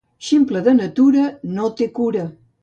[0.27, 1.27] Ximple de natura,
[1.59, 2.27] no té cura.